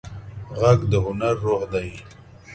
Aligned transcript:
غږ 0.59 0.79
د 0.91 0.93
هنر 1.05 1.35
روح 1.45 1.61
دی 1.73 1.89